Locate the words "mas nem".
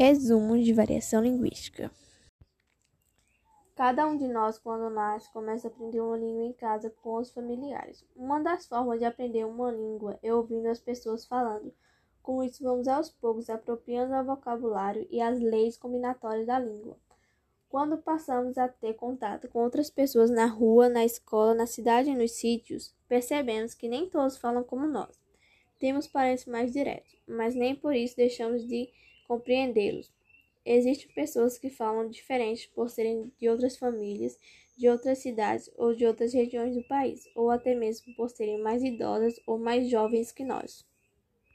27.26-27.74